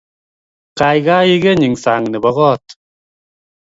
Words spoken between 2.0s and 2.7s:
nebo kot